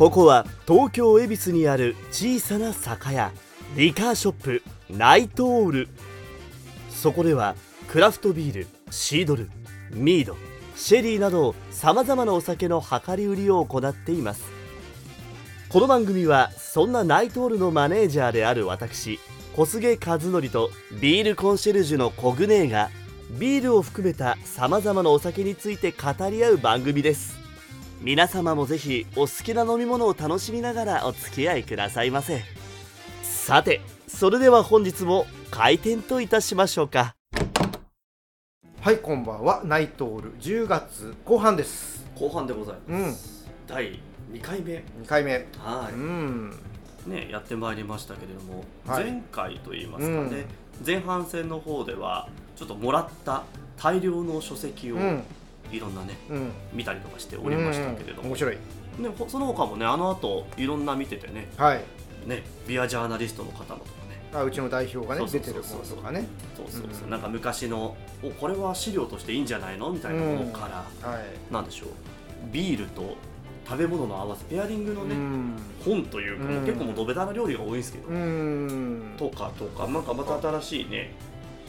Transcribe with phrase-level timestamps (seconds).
[0.00, 3.32] ここは東京恵比寿にある小さな酒屋
[3.76, 5.88] リカーショップナイトオール。
[6.88, 7.54] そこでは
[7.86, 9.50] クラフトビールシードル
[9.92, 10.38] ミード
[10.74, 14.42] シェリーなどさまざまなお酒の量り売りを行っています。
[15.68, 19.20] この番組はそんなナイトオールのマネージャーである私
[19.54, 22.88] 小菅和則とビールコンシェルジュのコグネーが
[23.32, 27.39] ビールを含めたさまざまなお酒について語り合う番組です。
[28.02, 32.42] 皆様もぜひお好きな飲み物を楽しみながらお付き合いくださいませ。
[33.22, 37.14] さてそれでは本日も開店といたしましょうか。
[38.80, 39.60] はいこんばんは。
[39.66, 42.02] ナイトール10月後半です。
[42.18, 44.00] 後半でございます、第
[44.32, 44.76] 2回目。
[45.02, 45.46] 2回目。
[45.58, 46.58] はうん。
[47.06, 49.04] いねやってまいりましたけれども、はい。
[49.04, 50.46] 前回といいますかね、
[50.86, 53.42] 前半戦の方ではちょっともらった
[53.76, 55.22] 大量の書籍をうん
[55.72, 56.50] いろんなね、うん。
[56.72, 58.28] 見たりとかしておりましたけれども、うん。
[58.28, 58.56] 面白い。
[58.98, 61.82] ね、ほその他もねあの後いろんな見ててねはい。
[62.26, 64.20] ねビアジャーナリストの方のとかね。
[64.34, 66.26] あうちの代表がね出てるものとかね。
[66.56, 67.06] そうそうそう、う。
[67.06, 67.10] ん。
[67.10, 71.52] なんか昔のおこれは資料としていいんじゃないのみたいなものから、はい。
[71.52, 71.88] なんでしょう。
[72.52, 73.16] ビールと
[73.66, 75.56] 食べ物の合わせペアリングのね、うん。
[75.84, 76.66] 本というか、うん。
[76.66, 79.14] 結構もうドベダな料理が多いんですけど、うん。
[79.16, 81.14] とかとかなんかまた新しいね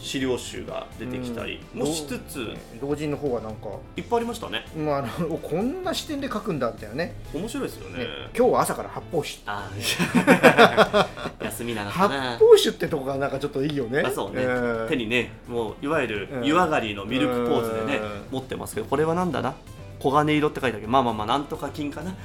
[0.02, 1.80] 資料集が出てきたりうん。
[1.82, 2.48] もしつつ、
[2.82, 4.66] 同人の方はなんかいっぱいありましたね。
[4.76, 7.16] まああのおこんな視点で書くんだみたいなね。
[7.34, 8.00] 面白いですよね。
[8.00, 8.08] ね。
[8.36, 9.40] 今日は朝から発泡酒。
[9.46, 11.08] あー
[11.46, 14.02] 休みなのか発な泡酒ってとこがなんかちょっといいよね。
[14.02, 14.88] あそうね、ん。
[14.90, 16.46] 手にねもういわゆるうん。
[16.46, 18.24] 湯上がりのミルクポーズでね、うん。
[18.32, 19.54] 持ってますけどこれはなんだな？
[20.00, 22.16] 黄金色って書いてあるけどまあまあまあなんとか金かな、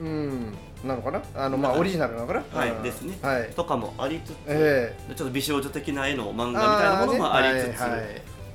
[0.00, 0.54] うん
[0.86, 1.22] なのかな？
[1.34, 2.44] あのまあオリジナルなのかな？
[2.58, 2.82] はいうん。
[2.82, 3.18] ですね。
[3.22, 3.50] はい。
[3.50, 7.80] とかもありつつ、えちょっと美少女的な絵の漫え画みたいなものもありつつ、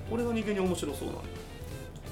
[0.09, 1.21] これが人間に面白そうなの。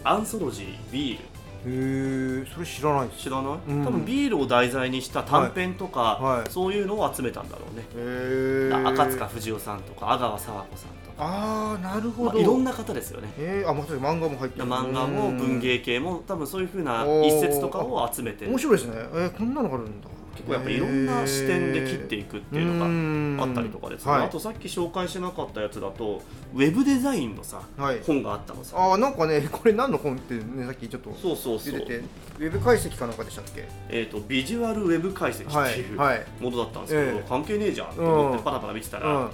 [0.03, 1.25] アンソロジービール
[1.65, 3.23] へえそれ知らないです。
[3.23, 3.85] 知らない、うん。
[3.85, 6.39] 多分ビールを題材にした短編とか、はい。
[6.39, 6.49] はい。
[6.49, 13.33] そういうのを集めたんだろうね、へえ赤塚不二夫さんとか阿川佐和子さんとか、ああなるほど、まあ、いろんな方ですよね。
[13.37, 14.65] えー、あまた漫画も入ってる。
[14.65, 18.93] 漫画も文芸系も多分そういうふうな一節とかを集めて面白いですね。
[18.95, 20.07] えー、こんなのがあるんだ
[20.39, 26.21] 結構やっぱりいろんな視点で切っていくっていうのがあったりとかですね、はい、あとさっき紹介しなかったやつだと
[26.55, 28.77] ウェブデザインのさはい、本があったのさ。
[28.77, 31.73] あーなんかね これ何の本ってねさっきちょっとそうそうそう。
[31.73, 31.97] 出てて。
[31.97, 33.67] ウェブ解析かなんかでしたっけ？
[33.89, 36.25] えー、とビジュアルウェブ解析っていうはいはい。
[36.39, 37.25] ものだったんですけど、ええ。
[37.27, 38.37] 関係ねえじゃんと思っうん。
[38.37, 39.29] てパラパラ見てたら、うん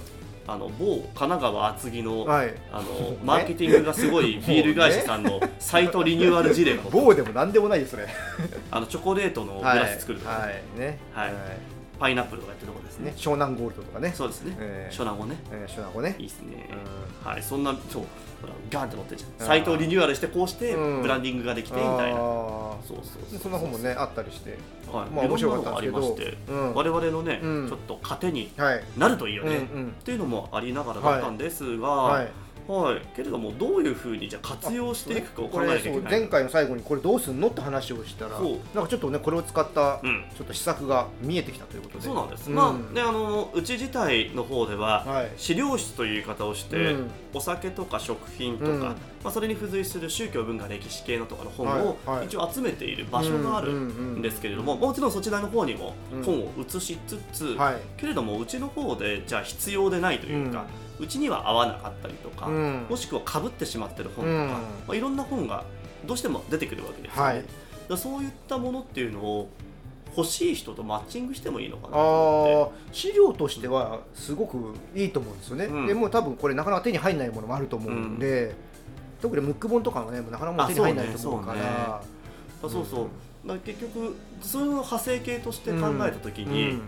[0.48, 2.54] あの某神奈川厚木の,、はい。
[2.72, 7.00] あのマーケティングがすごいビール会社さんのサイトリニューアル事例が載って。
[7.00, 8.06] 棒でも何でもないよそれ
[8.70, 10.78] あのチョコレートのグはいラス作るとか、はい。
[10.78, 10.98] ね。
[11.12, 11.32] はい。
[11.98, 13.10] パイナップルとかやってるとこですね。
[13.10, 13.14] ね。
[13.16, 14.12] 湘南ゴールドとかね。
[14.14, 14.94] そうですね、ええ。
[14.94, 15.36] ショナゴね。
[15.50, 16.14] えー、ショナゴね。
[16.18, 16.68] いいですね、
[17.24, 17.42] うはい。
[17.42, 18.04] そんなそう
[18.40, 19.46] ほらガンって載ってるじゃん。
[19.46, 21.02] サイトをリニューアルしてこうしてうん。
[21.02, 22.20] ブランディングができてみたいな、あ
[22.86, 24.58] そうそうーそんな本もねあったりして。
[24.92, 25.96] はい、まあ面白かったんですけど。
[25.98, 26.74] ありまして、うん。
[26.74, 27.68] 我々のね、うん。
[27.68, 28.84] ちょっと糧にはい。
[28.96, 32.22] なるといいよね、っていうのもありながらだったんですが、は
[32.66, 32.96] はい。
[32.96, 36.20] いけれどもどういうふうにじゃあ活用していくかを考えなきゃいけこれない。
[36.20, 40.24] 前回の最後にこれどうすんのって話をしたらなんかちょっとねこれを使ったうん。
[40.36, 42.04] ちょっと施策が見えてきたということで。
[42.04, 45.32] そうなんです、んまあねあのうち自体の方では、はい。
[45.36, 47.10] 資料室という言い方をして、うん。
[47.34, 48.80] お酒とか食品とか、うん。
[48.80, 52.16] まあ、それに付随する宗教文化歴史系のとかの本をはい。
[52.18, 52.26] はい。
[52.26, 60.66] 一応集めている場所があるんですけれども、もちろんそちらの方にもうん本を移しつつ、はいけれどもうちの方でじゃあ必要でないというか、
[60.98, 62.86] うちには合わなかったりとか、うん。
[62.88, 64.48] もしくはかぶってしまってる本とか、うん。
[64.48, 64.58] ま
[64.88, 65.64] あ、いろんな本が
[66.06, 67.44] どうしても出てくるわけですよね、
[67.88, 67.98] はい。
[67.98, 69.48] そういったものっていうのを
[70.16, 71.96] 欲しい人とマッチングしてもいいのかな
[72.90, 75.86] 資料としてはすごくいいと思うんですよね、うん。
[75.86, 78.54] でもう多分これなかなか手に入らないものもあると思うんで、
[79.20, 82.02] 特にムック本とかもうなかなか手に入らないと思うから。
[82.62, 83.08] そうそう
[83.46, 86.82] だから結局そういう派生系として考えた時に、うん。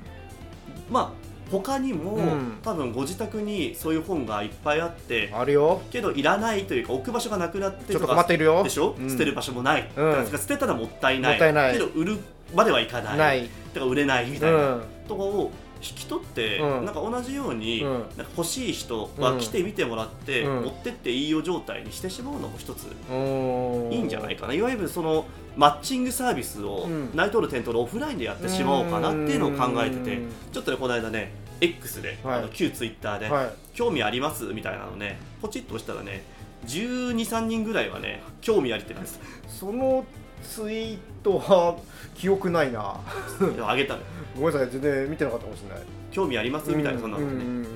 [0.90, 2.59] まあ他にも、うん。
[2.62, 5.82] 多分ご自宅にそういう本がいっぱいあってあるよ。
[5.91, 8.62] けどいらないというか置く場所がなくなってちょっとか困っているよ。
[8.62, 9.10] でしょ、うん。
[9.10, 11.32] 捨てる場所もない、だから捨てたらもったいない。
[11.32, 11.73] もったいない。
[11.73, 12.19] けど売る
[12.55, 13.17] まではいかない。
[13.19, 16.84] ない、だから売れないみうたいな、ん、とこを引き取って、うん。
[16.84, 17.92] なんか同じように、うん。
[17.92, 20.62] なんか欲しい人は来て見てもらって、うん。
[20.64, 24.54] 持ってっていいよ状態にしてしまうのも一ついいいんじゃないかな。
[24.54, 25.26] いわゆるその
[25.56, 27.10] マッチングサービスを、うん。
[27.14, 30.28] ナイトール店頭でオフラインでやってしまおうかなっていうのを考えててうん。
[30.52, 32.38] ちょっとねこの間ね X で、はい。
[32.40, 33.52] あの旧ツイッターで、はい。
[33.75, 34.44] 興味あります？
[34.46, 36.25] みたいなのねポチッと押したらね
[36.66, 39.20] 1 2 3人ぐらいはね興味ありってなんです。
[39.46, 40.04] その
[40.49, 41.77] ツイートは
[42.15, 42.97] 記憶ないな。
[43.67, 44.00] あげたの
[44.35, 45.85] ごめんなさい全然見てなかったかもしれない。
[46.11, 46.71] 興味あります？
[46.71, 47.67] みたいなそんなのね、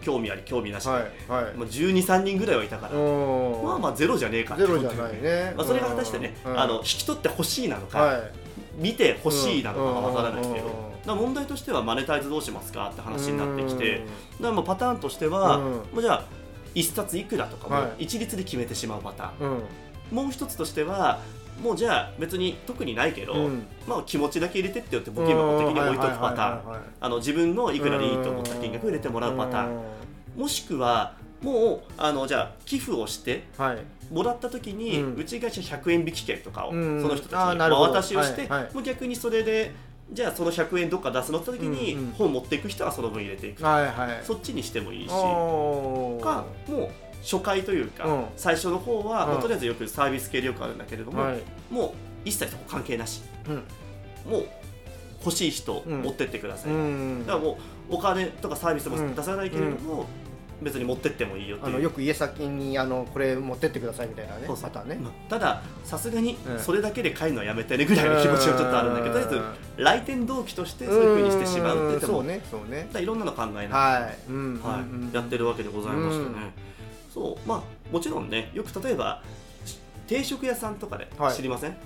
[0.00, 1.10] 興味あり興味なし、はいはい。
[1.28, 5.52] まあ、1 2 3人ぐらいはいたから、うんまあまあゼロじゃねえかってゼロじゃないね。
[5.56, 6.58] まあ、それが果たしてね、うん。
[6.58, 8.20] あの引き取ってほしいなのか、はい。
[8.76, 14.04] 見てほしいなのかわからないけど、だ問題としてはマネタイズどうしますかって話になってきて、
[14.38, 14.42] うん。
[14.42, 15.64] だもうパターンとしては、うん。
[15.64, 16.24] もうじゃあ
[16.74, 18.04] 一冊いくらとかもはい。
[18.04, 19.62] 一律で決めてしまうパターン、うん。
[20.12, 21.20] もう一つとしては
[21.62, 23.66] もうじゃあ別に特にないけど、うん。
[23.86, 26.72] まあ、気持ちだけ入れてってよって募金箱的に置いとくパターン。
[26.72, 29.80] ンあの自分のいくらでいいと思った金額を入れてもらうパターン。
[30.36, 33.78] もしくはもうあのじゃあ寄付をしてはい。
[34.12, 35.20] もらった時に、うん。
[35.20, 37.02] うちがじゃあ100円引き券とかを、うん。
[37.02, 37.92] その人たちにまああーなるほど。
[37.92, 38.74] 渡しをして、はいはい。
[38.74, 39.72] もう逆にそれで
[40.12, 42.12] じゃあその100円どっか出すのって時に、うんうん。
[42.12, 44.20] 本持っていく人はその分入れていく、はいはい。
[44.22, 45.08] そっちにしてもいいし。
[45.08, 48.24] かもう初回というか、うん。
[48.36, 49.32] 最初の方は、うん。
[49.32, 51.42] まあとりあえずよくサービス系でよくあるんだけれども、はい。
[51.70, 51.90] もう
[52.24, 53.22] 一切そこ関係なし。
[53.48, 53.54] うん。
[54.30, 54.48] もう
[55.24, 56.02] 欲しい人うん。
[56.02, 57.58] 持ってってください、うんだからも
[57.90, 59.14] うお金とかサービスもうん。
[59.14, 60.06] 出さないけれども、
[60.62, 61.74] 別に持ってってもいいよっていう。
[61.74, 64.64] あのよく家先にあのこれ持ってってくださいみたいなねそうそう。
[64.64, 64.94] パターンね。
[64.96, 66.58] まあたださすがにうん。
[66.60, 69.30] それだけで買えるのはやめてねぐらいの気持ちはちょっとあるんだけどとりあえ
[69.76, 72.40] ず来店動機としてそういうふうにしてしまうって言ってもそうね。
[72.50, 72.88] そうね。
[73.02, 74.18] いろんなの考えながら、はい。
[74.28, 74.60] うん。
[74.62, 74.80] はい。
[74.80, 76.52] うんうんやってるわけでございましてね、うん
[77.16, 79.22] そうまあもちろんねよく例えば
[80.06, 81.34] 定食屋さんとかではい。
[81.34, 81.76] 知りません、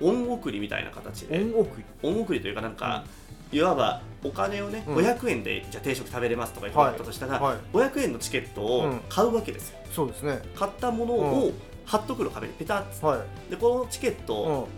[0.00, 1.38] 恩送りみたいな形で。
[1.38, 1.84] 恩送り。
[2.02, 3.04] 恩送りというかなんか、
[3.52, 4.96] いわばお金をね、うん。
[4.96, 7.58] 500円でじゃあ定食食べれますとか言ったとしたら、はい。
[7.72, 10.40] 500円のチケットを買うわけですよ、そうですね。
[10.56, 11.52] 買ったものを
[11.84, 13.06] 貼っとくの壁にペタッつって。
[13.06, 13.50] はい。
[13.50, 14.68] でこのチケットうを、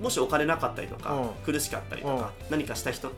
[0.00, 0.04] ん。
[0.04, 1.28] もしお金なかったりとか、うん。
[1.44, 3.10] 苦しかったりとか、何かした人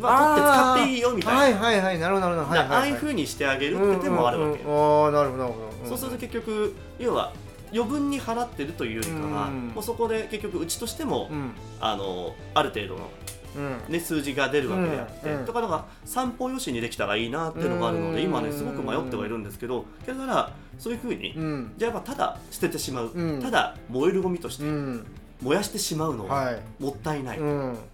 [0.00, 2.60] はあー取って使っていいよみたいな、はいはいはいなるほどなるほど。
[2.60, 3.00] ああいうはい。
[3.00, 5.88] ふうにしてあげるって手もあるわけよ、うんうんうんああなるほどなるほど。
[5.88, 7.32] そうすると結局要は
[7.72, 11.50] 余分に払ってるというよりかは、うんもうそこで結局うちとしても、うん。
[11.80, 13.10] あのある程度の、
[13.56, 13.92] うん。
[13.92, 15.46] ね、数字が出るわけであって、うんうん。
[15.46, 21.72] だから散歩よしにできたらいいなっていうのがあるので、うん今ねすごく迷ってはいるんですけどだからそういうふうに、うん。
[21.76, 23.42] じゃあやっぱただ捨ててしまう、うん。
[23.42, 25.06] ただ燃えるゴミとしてうん。
[25.42, 26.60] 燃やしてしまうのははい。
[26.78, 27.38] もったいない。
[27.38, 27.76] うん。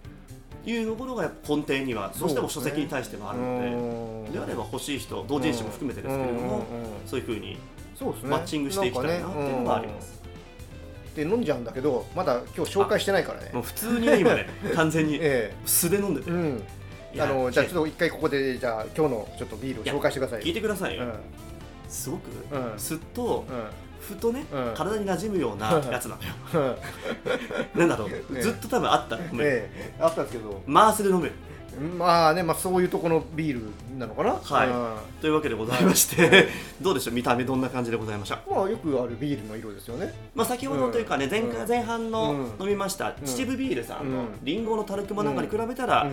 [0.65, 4.31] いうところがやっぱ根底にはどうしても書籍に対してもあるので。
[4.31, 6.65] であれば欲しい人同人誌も含めてですけれども、
[7.05, 7.57] そういうふうに
[8.23, 10.21] マッチングしていきたいなっていうのがあります、
[11.15, 13.49] で飲んじゃうんだけどまだ今日紹介してないからね。
[13.53, 16.31] もう普通にね今ね 完全にえ素で飲んでて、
[17.21, 20.99] あのじゃあちょっと一回ここでじゃあ今日のちょっとビールを紹介してください聞いてください
[21.89, 22.79] すごく、うん。
[22.79, 24.73] すっとうんふとね、うん。
[24.75, 26.75] 体に馴染むようなやつなのよ。
[27.75, 27.79] うん。
[27.79, 28.41] なんだろう、ええ。
[28.41, 29.95] ずっと多分あったら飲める、ええ。
[29.99, 30.61] あったんですけど。
[30.65, 31.33] マースで飲める。
[31.97, 34.33] まあねまあそういうとこのビールなのかな。
[34.33, 34.67] はい。
[34.67, 35.21] うん。
[35.21, 36.49] というわけでございまして、
[36.81, 37.13] どうでしょう。
[37.13, 40.13] 見た目どんな感じでございましたまあよくあるビールの色ですよね。
[40.35, 41.67] まあ、先ほどというかね、前うん。
[41.67, 43.13] 前半のうん飲みました、ん。
[43.23, 44.27] 秩父ビールさんのうん。
[44.43, 46.09] リンゴのタルクマなんかに比べたら、う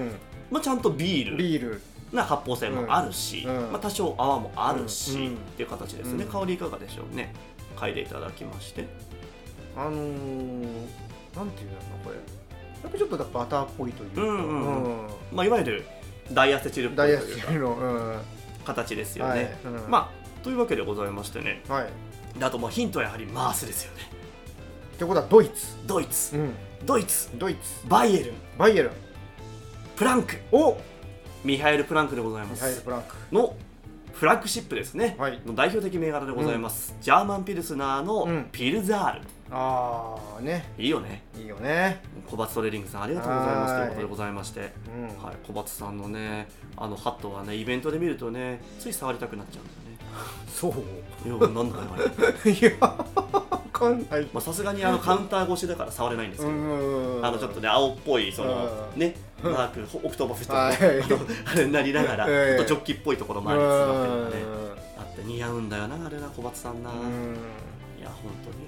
[0.51, 1.37] まあ、ちゃんとビーんル。
[1.37, 1.81] ビール。
[2.13, 3.55] な発泡性もあるし、うん。
[3.73, 5.35] まあ、多少泡もあるし、うん。
[5.35, 6.31] っていう形ですね、うん。
[6.31, 7.35] 香りいかがでしょうね
[7.79, 8.87] 嗅いでいただきまして。
[9.77, 10.63] あのー、
[11.37, 12.17] なんていうんだろうなこれ。
[12.17, 15.07] やっぱちょっとバターっぽいというか、うんうんうん。
[15.07, 15.09] うん。
[15.33, 15.87] まあ、いわゆる
[16.33, 17.43] ダイアセチルっぽダイヤいというか。
[17.43, 18.21] スチルの、うん。
[18.65, 19.31] 形ですよね、
[19.65, 19.75] はい。
[19.75, 19.91] うん。
[19.91, 21.63] まあというわけでございましてね。
[21.69, 22.39] はい。
[22.39, 24.03] であとまあヒントはやはりマースですよね。
[24.95, 26.37] ってことはドイツ、ドイツ。
[26.37, 26.55] うん、
[26.85, 27.31] ドイツ。
[27.39, 27.89] ドイツ。
[27.89, 28.35] バイエルン。
[28.59, 28.93] バイエルン。
[29.97, 30.37] プランク。
[30.53, 30.77] お！
[31.45, 33.15] ミハエル・プランクでございまミハイル・すプランク。
[33.33, 33.57] の
[34.19, 35.41] フラッグシップですね、はい。
[35.47, 38.49] の代表的銘柄でございます、ジャーマンピルスナーうのん。
[38.51, 39.21] ピルザール、
[39.53, 40.73] ああね。
[40.77, 41.23] いいよね。
[41.39, 42.03] いいよね。
[42.29, 43.75] 小松トレーリングさんありがとうございます。
[43.75, 43.87] はい。
[43.87, 49.69] ということでございまして、うん、はい、小松さんのねあのハットはねイベントで見るとねつい触りたくなっちゃうん
[50.53, 51.47] そうだよね。
[51.47, 52.51] いやなんだよあれ。
[52.51, 54.29] いやわかんない。
[54.33, 57.25] まあさすがにあのカウンター越しだから触れないんですけど、ん。
[57.25, 58.99] あのちょっとね青っぽいそのうん。
[58.99, 60.77] ねまあオクトーバーフェストの、はい。
[61.03, 61.19] あの
[61.53, 62.57] あれになりながら、ええ。
[62.59, 64.37] ちょっとジョッキっぽいところもありつつのがね
[64.99, 67.01] あって似合うんだよなあれな小松さんな、いうん。
[68.03, 68.67] や本当に。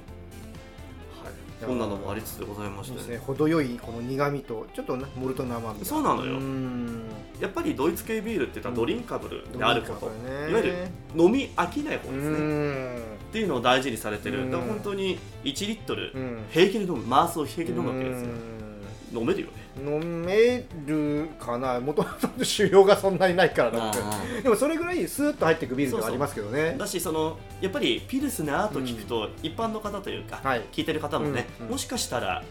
[1.22, 1.66] はい。
[1.66, 5.84] こんなのもありつつでございまして、ね程よいこの苦味とちょっとねモルトの甘みが。
[5.84, 6.38] そうなのよ。
[6.38, 7.02] ん。
[7.40, 10.74] やっぱりドイツ系ビールって言ったらドリンカブルであること、いわゆる
[11.16, 12.96] 飲み飽きないほうですね、ん。
[12.96, 12.98] っ
[13.32, 16.38] ていうのを大事にされてる、うんだから本当に1リットルうん。
[16.50, 16.98] 平気で飲む。
[16.98, 18.28] マースを平気で飲むわけですよ、
[19.12, 19.52] 飲めるよね。
[19.78, 21.80] 飲めるかな？
[21.80, 23.92] もともと収容がそんなにないからなあ
[24.42, 26.76] でもそれぐらいスーッと入っていくビールではありますけどね。
[26.78, 30.62] だしそのやっぱりピルスナーと聞くと、一般の方というか、はい。
[30.72, 31.72] 聞いてる方もね、うんうん。
[31.72, 32.42] もしかしたら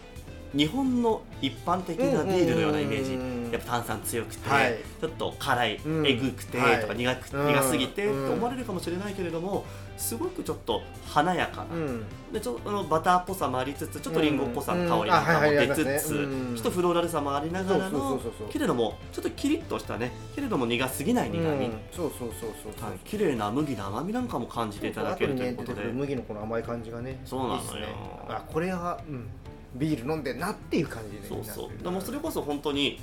[0.52, 3.50] 日本の一般的なビールのようなイメージ、うんうんうんうん。
[3.52, 4.78] やっぱ炭酸強くて、はい。
[5.00, 6.06] ちょっと辛い、うん。
[6.06, 6.80] えぐくて、はい。
[6.80, 7.46] とか苦くうん。
[7.54, 8.28] 苦すぎて、うん。
[8.28, 9.64] と思われるかもしれないけれども
[10.00, 12.04] すごくちょっと華やかな、うん。
[12.32, 16.18] でちょっとあのバターっぽさもありつつちょっとリンゴっぽさの香りも出つつ、ありますね。
[16.18, 16.54] うん。
[16.56, 20.12] ちょっとフローラルさもありながらのけれどもちょっとキリッとしたね。
[20.34, 22.90] けれども苦すぎない苦味、うんそうそうそうそう。
[22.90, 27.80] はい、綺麗な麦の甘みなんかも感じていただけるということで、ね麦のこの甘い感じがねそうなのよ。
[27.80, 27.86] ね
[28.28, 29.28] あこれはうん。
[29.76, 31.82] ビール飲んでんなっていう感じになってるそうそう。
[31.84, 32.98] でもそれこそ本当に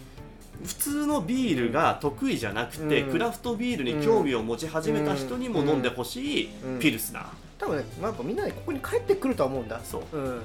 [0.66, 3.12] 普通のビールが得意じゃなくて、うん。
[3.12, 6.80] クラフトビールに興味を持ち始めた人にも飲んでほしいうん。
[6.80, 7.26] ピルスナー、
[7.58, 9.80] 多分ねやっぱみんなねここに帰ってくるとは思うんだ。
[9.84, 10.18] そう。
[10.18, 10.42] うん。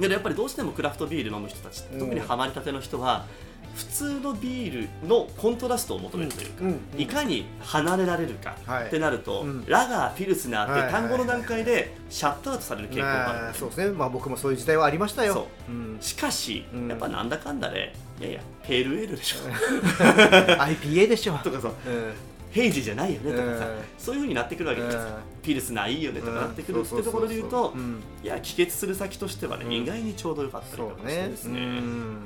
[0.00, 2.00] でやっぱりどうしてもクラフトビール飲む人たち、うん。
[2.00, 3.26] 特にハマりたての人は
[3.74, 6.80] 普通のビールのコントラストを求めるというか、うん。
[6.96, 8.86] いかに離れられるかはい。
[8.86, 9.64] ってなると、うん。
[9.66, 13.90] ラガー、ピルスナーってはい単語の段階でシャットアウトされる傾向があるそうですね。
[13.90, 15.34] まあ僕もそういう時代はありましたよ。
[15.34, 15.72] そう。
[15.72, 15.98] うん。
[16.00, 19.36] しかし、うんやっぱなんだかんだで、いやいや、ペールエールでしょ。
[20.60, 21.38] IPA でしょ。
[21.38, 22.12] とかさ、うん。
[22.50, 23.74] ヘイジじゃないよねとかさ、うん。
[23.98, 25.06] そういうふうになってくるわけですよ、うん。
[25.42, 28.00] ピルスナーいいよねとかなってくるってところで言うと、ん。
[28.22, 29.72] いや、帰結する先としてはね、うん。
[29.72, 31.60] 意外にちょうどよかったりとかしてねですね。
[31.60, 32.16] うん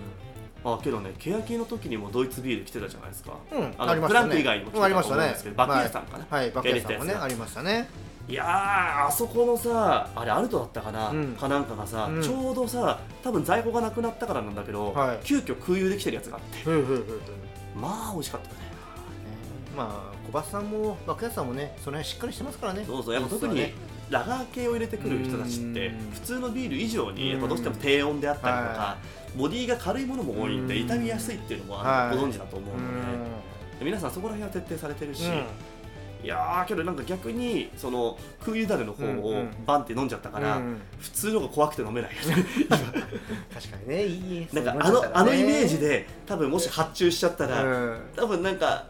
[0.64, 3.33] あけどね、欅の時にもドイツビール来てたじゃないですか。
[3.52, 3.75] うん。
[3.78, 6.26] あのありましたねプランク以外にも来てたとありましたね思うんですけど、バックヤさんかな。
[6.28, 7.88] はいバックヤさんもねありましたね
[8.29, 11.35] いやー、あそこのさ、あれ、アルトだったかな、うん。
[11.35, 12.23] かなんかがさ、うん。
[12.23, 15.19] ちょうどさ、多分在庫がなくなったからなんだけど、はい。
[15.25, 17.21] 急遽空輸できてるやつがあって、ふんふんふん
[17.81, 18.55] まあ、美味しかったね。
[19.77, 22.85] まあ小バスさんもバックヤさんもねその辺しっかりしてますからね。
[22.85, 23.15] そうそう。
[23.15, 23.73] やっぱ特にね
[24.11, 26.11] ラガー系を入れてくる人たちってうん。
[26.11, 28.97] 普通のビール以上うんにやっぱどうしても低温であったりとかは
[29.37, 30.89] ボディが軽いものも多いんでうん。
[30.89, 31.87] 傷みやすいっていうのもはい。
[31.87, 32.81] あのご存知だと思うの
[33.79, 33.85] で。
[33.85, 35.23] 皆さんそこら辺は徹底されてるし
[36.23, 39.51] いやーけどなんか逆にその空輸種の方をうんうん。
[39.67, 42.11] バンって飲んじゃったからうん普通のが怖くて飲めない。
[42.17, 42.45] よ ね
[43.55, 47.65] 確かにねいいなんかあのあのイメージでで多分もし発注しちゃったら
[48.17, 48.85] 多分なんか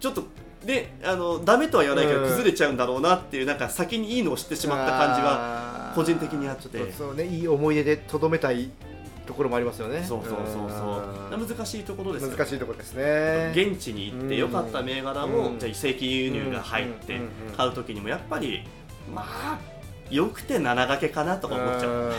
[0.00, 0.24] ちょっと
[0.64, 2.28] であのダメとは言わないけどうん。
[2.28, 6.62] 崩れちゃうんだろうなっていうなんか先にいいのを知ってしまった感じはは個人的にあって。
[6.62, 8.70] ちょっとそうねいい思い出でとどめたい
[9.26, 10.04] ところもありますよね。
[10.06, 11.38] そうそうそうそう。
[11.38, 11.48] うん。
[11.48, 13.52] 難しいところですよ難しいところですね。
[13.54, 15.58] 現地に行って良かった銘柄を、うん。
[15.58, 17.20] じゃあ正規輸入が入って
[17.56, 18.64] 買う時にもやっぱり
[19.12, 19.58] まあ
[20.10, 22.12] よくて7掛けかなとか思っちゃう。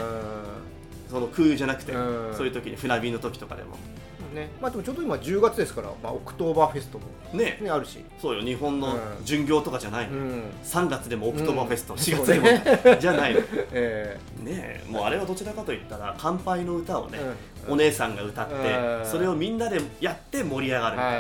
[1.09, 2.35] その空輸じゃなくてうん。
[2.35, 3.71] そういう時に船便の時とかでも。
[3.71, 4.49] うんね。
[4.61, 7.57] まあでもちょうど今10月ですからまあオクトーバーフェストもね。
[7.61, 8.03] ねあるし。
[8.21, 9.25] そうよ日本のうん。
[9.25, 10.43] 巡業とかじゃないの、ん。
[10.63, 11.99] 3月でもオクトーバーフェスト、うん。
[11.99, 13.39] 4月でも、 じゃないの。
[13.41, 14.19] ねえ。
[14.43, 17.35] えもうあれはどちらかといったら乾杯の歌をね、え
[17.67, 19.05] お姉さんが歌って、うん。
[19.05, 21.11] それをみんなでやって盛り上がるみたい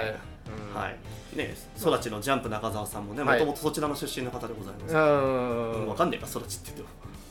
[0.75, 0.89] な、はい。
[0.89, 0.97] はい。
[1.35, 3.39] ね、空知のジャンプ中澤さんもね、もはい。
[3.39, 4.95] ともとそちらの出身の方でございます。
[4.95, 5.71] うん。
[5.71, 6.87] うんわかんねえか、空知って言っても。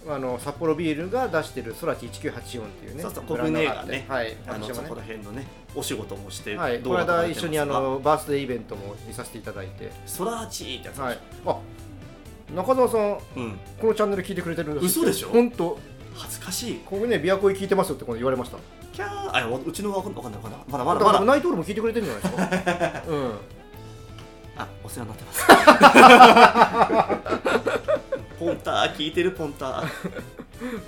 [0.08, 3.66] あの札幌ビールが出してるソラチ1984っていうねそうそう国ね
[4.08, 4.74] はいあのね。
[4.74, 11.56] そこら辺のね、お仕事もして、はい、この間一緒にあのバースデーイベントも見させていただいて、空知ってやつ、はい、あ
[12.54, 15.28] 中澤さん、うん、このチャンネル聞いてくれてるんです嘘でしょ？
[15.28, 15.78] 本当、
[16.14, 16.74] 恥ずかしい。
[16.84, 18.58] ここね、琵琶湖聞いてますよって今度言われました。
[18.92, 23.02] キャー、あ、うちのわかんない、わかんない、まだまだまだ、ナイトールも聞いてくれてるんじゃないですか。
[23.08, 23.32] うん、
[24.56, 25.46] あ、お世話になってます。
[28.46, 29.70] ポンター、聞いてるポンター。
[29.84, 29.84] あ、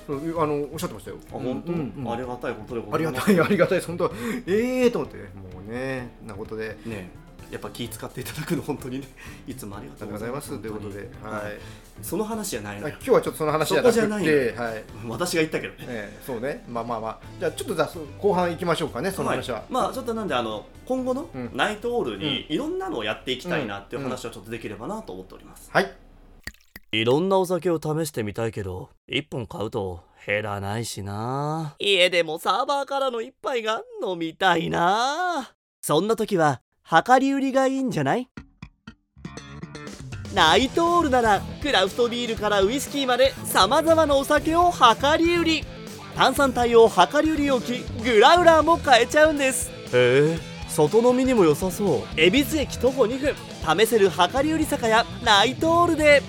[0.06, 1.16] そうあのおっしゃってましたよ。
[1.30, 3.34] 本当、うんうんありがたいことでごありざいます。
[3.34, 4.12] がたい、ありがたい です、本当、
[4.46, 5.24] ええーと思って、も
[5.66, 6.76] うね、なことで。
[6.84, 9.06] ねやっぱ気使っていただくの本当にね
[9.46, 10.58] いつもありがありがとうございます。
[10.58, 11.34] ということで、本当に。
[11.34, 11.58] はい。
[12.02, 12.94] その話じゃないのよ。
[12.94, 14.84] あ今日はちょっとその話じゃなくそこじゃないて、はい。
[15.06, 15.78] 私が言ったけどね。
[15.88, 19.58] ええそうね、まあまあまあ、じゃあちょっとじゃあそう後半行きましょうかね、その話は。
[19.58, 21.50] い、まあちょっとなんであの今後のうん。
[21.54, 25.92] ナイトオールにいろんなのをやっていきたいなっていう話はちょっとできればなと思っております、はい。
[26.94, 31.74] いろんなお酒を試してみたいけど1本買うと減らないしな。
[31.80, 35.54] 家でもサーバーからの一杯が飲みたいな。
[35.80, 38.28] そんな時は量り売りがいいんじゃない？
[40.36, 45.64] ナイトオールならクラフトビールからウイスキーまでさまざまなお酒を量り売り。
[46.14, 49.68] 炭酸帯を量り売り置きグラウラーも買えちゃうんです。
[49.92, 52.20] へえ外飲みにも良さそう。
[52.20, 53.34] 恵比寿駅徒歩2分。
[53.84, 56.22] 試せる量り売り酒屋ナイトオールで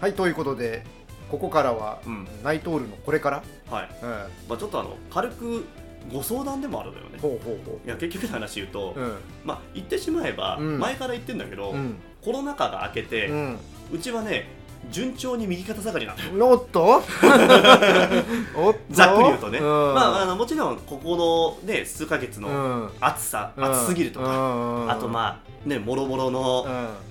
[0.00, 0.84] はい、ということで、
[1.30, 2.28] ここからは、うん。
[2.44, 3.88] ナイトオールのこれから、はい。
[4.02, 4.08] うん、
[4.48, 5.64] まあ、ちょっとあの軽く
[6.12, 7.18] ご相談でもあるのよね。
[7.20, 9.00] ほうほうほいや結局の話言うと、う。
[9.00, 9.16] うん。
[9.44, 10.78] まあ言ってしまえば、うん。
[10.78, 11.96] 前から言ってんだけど、うん。
[12.24, 13.32] コロナ禍が明けて、う。
[13.32, 13.58] うん
[14.00, 14.46] ちはね
[14.90, 16.48] 順調に右肩下がりなのよ。
[16.54, 16.84] おっと？
[18.54, 18.78] おっと？
[18.90, 19.66] ざっくり言うとね、うん。
[19.94, 26.66] まああのもちろんここのね数ヶ月うのん、暑さ、暑すぎるとか、かあとまあねもろもろの、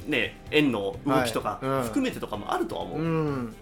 [0.07, 3.55] ね円の動きとか含めてとかもあるとは思う、うん。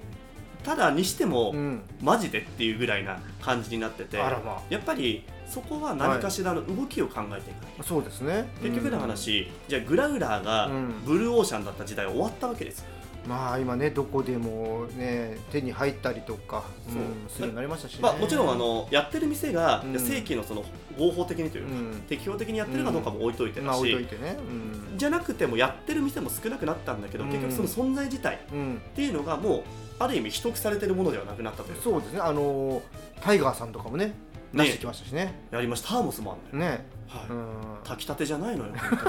[0.63, 1.81] ただにしても、うん。
[2.01, 4.41] マジでっていうぐらいな感じになっててや
[4.77, 7.83] っぱりそこは何かしらの動きを考えていか。
[7.83, 8.47] そうですね。
[8.61, 10.93] 結局の話、じゃあグラウラーがうん。
[11.05, 12.79] ブルーオーシャンだった時代は終わったわけです。
[12.79, 12.85] よ、
[13.27, 17.01] まあ今ねどこでもね手に入ったりとか、そう。
[17.01, 19.99] うんするようになりましたしね、まあ、もちろんあのやってる店が、うん。
[19.99, 20.63] 正規のその
[20.97, 22.01] 合法的にというか、うん。
[22.07, 24.37] 適法的にやってるかどうかも置いといてだし、まあ置いといてね。
[24.91, 24.97] うん。
[24.97, 27.29] じゃなくてもやってる店も少なくなったんだけど、うん。
[27.29, 29.63] 結局その存在自体っうんていうのがもう
[29.99, 31.83] ある意味秘匿されてるものではなくなったというか。
[31.83, 32.19] そうですね。
[32.21, 32.81] あの
[33.21, 34.13] タイガーさんとかもね
[34.53, 35.47] 出してきましたしね。
[35.51, 35.89] やりました。
[35.89, 36.85] ターモスもあるんだよ、ね。
[37.07, 37.29] はい。
[37.29, 37.47] うん。
[37.83, 38.99] 炊きたてじゃないのよ本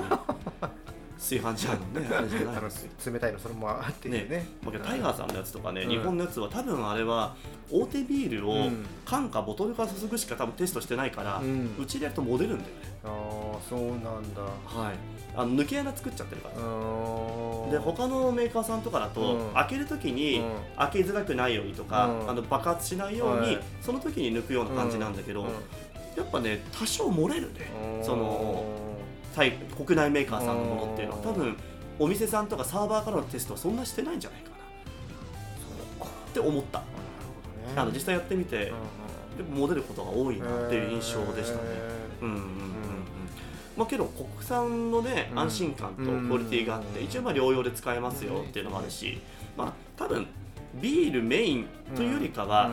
[0.60, 0.72] 当に
[1.18, 2.56] 炊飯ジャーのね あれじゃない。
[2.56, 4.46] あの冷たいのそのままっていうね。
[4.62, 5.90] まあタイガーさんのやつとかね、うん。
[5.90, 7.34] 日本のやつは多分あれは
[7.70, 8.86] 大手ビールをうん。
[9.04, 12.74] 缶かボトルから注ぐしか多分テストしてないから、ううんちでやるとモデるんだよね。
[13.04, 14.42] ああそうなんだ。
[14.42, 14.94] はい。
[15.34, 19.54] あの抜け穴作っちゃってるからうんで他のメーカーさんとかだと、うん。
[19.54, 20.52] 開けるときに、うん。
[20.76, 22.30] 開けづらくないようにとか、うん。
[22.30, 23.60] あの爆発しないように、はい。
[23.80, 25.46] その時に抜くような感じなんだけど、
[26.16, 27.70] やっぱね多少漏れるね、
[28.02, 28.64] その
[29.36, 31.56] 国内メーカーさんのものっていうのはうん多分
[31.98, 34.56] お店さんとかサーバーからのテストはそんなしてないんじゃないかな。
[35.98, 36.12] そうか。
[36.30, 36.82] って思った、
[37.74, 38.76] あの実際やってみて、うん
[39.36, 42.46] でも漏れることが多いなっていう印象でしたね、へうんうんうんうん。
[43.76, 45.38] まあけど国産のねうん。
[45.40, 47.04] 安心感とクオリティがあって、うん。
[47.04, 49.20] 一応まあ療養で使えますよっていうのもあるし、
[49.56, 50.26] まあ多分
[50.80, 52.70] ビールメインというよりかーは、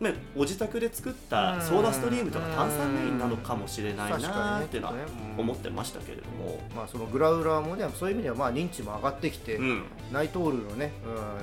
[0.00, 4.94] うんね、ご自宅で作ったソーダストリームとか炭酸メインなのかもしれないなっていうのは
[5.38, 10.92] 思ってましたけれども、まあそのグラウラーもねそういう意味ではまあ認知も上がってきて、うん、ナイトオールのね、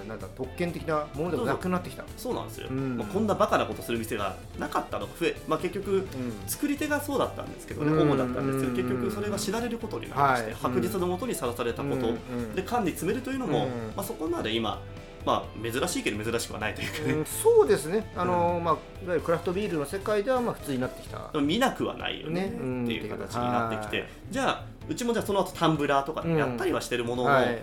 [0.02, 2.04] うん、なんだ特権的なものでもなくなってきた。
[2.16, 2.98] そうなんですよ、うん。
[2.98, 6.08] まあ、こんなバカなことする店がなかったのが増え、まあ、結局うん。
[6.46, 8.10] 作り手がそうだったんですけどね、うん。
[8.10, 10.56] 主だったんですけど結局それが知られることになりまして、はい。
[10.62, 12.14] 白日のもとにさらされたこと、
[12.56, 13.70] で缶に詰めるというのも、うん。
[13.96, 14.80] まあ、そこまで今、
[15.26, 21.32] まあ、珍しいけど珍しくはないというかね、うんそうですね、あのまあ、いわゆるクラフトビールの世界ではまあ普通になってきた。
[21.40, 22.58] 見なくはないよねね。
[22.60, 22.84] うん。
[22.84, 24.08] っていう形になってきて、はい。
[24.30, 27.62] じゃあうちもじゃあその後タンブラーとかでやったりはしてるものの、はい。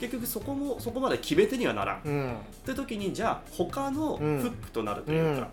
[0.00, 2.36] 結局そこもそこまで決め手にはならん、っうん。
[2.64, 4.38] て時にじゃあ他のフうん。
[4.40, 5.48] ックとなるというか、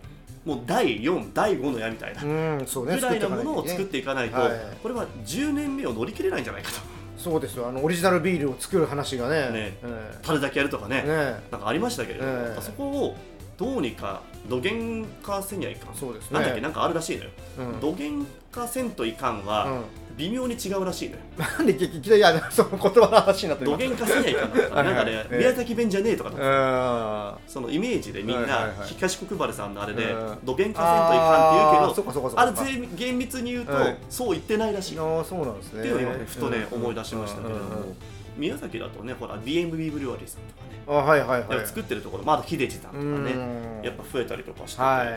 [0.45, 4.51] もう第4第5の矢みたいなうん、ね、ぐらいなものを作っていかないと、はい。
[4.83, 6.94] これは10年目を乗り切れないんじゃないかと
[7.25, 9.77] そうですよ、あのオリジナルビールを作る話がね、ね。
[9.83, 11.09] え樽だけやるとかね、え。
[11.09, 11.15] ね
[11.49, 12.61] なんかありましたけれども、ええ。
[12.61, 13.15] そこを
[13.57, 16.39] どうにか土源化せにはいかん、そうですね。
[16.39, 16.61] なんだっけ？
[16.61, 17.79] なんかあるらしいのよ、うん。
[17.79, 19.81] 土源化せんといかんは、うん。
[20.17, 21.21] 微妙に違うらしいのよ。
[21.37, 28.87] なんでいきなりあのその言葉の話になってる土源化せにはいかんだったなんかね、はいはい宮崎弁じゃねえとかだったあそのイメージでみんなはいはいはい。
[28.87, 30.37] 東国原さんのあれでうん。
[30.45, 33.97] 土源化せんといかんって言うけどあれ全厳密に言うとはい。
[34.09, 34.97] そう言ってないらしい。
[34.97, 35.81] っあそうなんですね。
[35.81, 36.77] ていうのを今ねふとねうん。
[36.81, 37.95] 思い出しましたけれども
[38.37, 41.59] 宮崎だとねほら BMB ブリュワリーさんとかねあはいはいはい。
[41.59, 45.07] で作ってるところまだ秀治さんとかねうんやっぱ増えたりとかしててはい。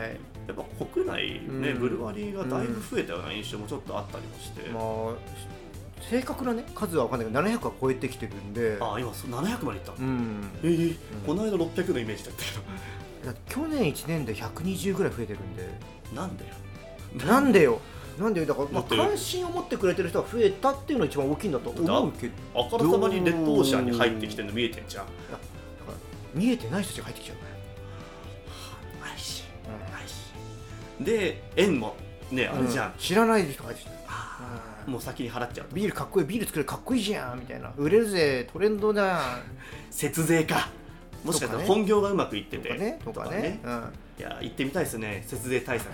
[0.47, 8.77] やっぱ国内ねうんブルワリーがだいぶ増えたような印象もちょっとあったりもしてまあ正確なね数は分かんないけど700は超えてきてるんで。
[8.81, 10.41] あ今そう700までいったうん。
[10.63, 15.67] えーこの間600のイメージだったけだって去年1年で120ぐらい増えてるんで。
[16.15, 16.53] どなんだよ？
[17.27, 17.79] なんでよ？
[18.19, 22.33] なんでよだから、まあ、関心を持ってくれてる人が増えたっていうのが一番大きいんだと思うけど。
[22.53, 25.05] あからさまにレッドオーシャンに入ってきてるの見えてんじゃん。
[25.05, 25.39] だから
[26.33, 27.43] 見えてない人たちが入ってきちゃうか
[29.05, 29.19] らない。
[29.19, 30.13] しないし
[30.99, 31.95] で円も
[32.29, 33.95] ねあれじゃん、知らない人が入ってきちゃう
[34.87, 34.93] うん。
[34.93, 35.67] もう先に払っちゃう。
[35.67, 37.71] とビールかっこいいビール作れるかっこいいじゃんみたいな。
[37.77, 39.21] 売れるぜトレンドだ。
[39.89, 40.69] 節税か。
[41.23, 42.69] もしかしたら本業がうまくいってて。
[42.69, 43.59] とかねとかね。
[43.63, 43.93] うん。
[44.19, 45.23] いや行ってみたいですね。
[45.25, 45.93] 節税対策